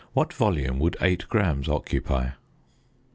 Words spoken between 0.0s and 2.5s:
What volume would 8 grams occupy?